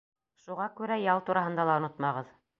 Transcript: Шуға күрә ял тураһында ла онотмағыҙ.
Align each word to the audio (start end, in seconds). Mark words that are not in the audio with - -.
Шуға 0.45 0.65
күрә 0.79 0.97
ял 1.03 1.23
тураһында 1.29 1.69
ла 1.73 1.79
онотмағыҙ. 1.85 2.35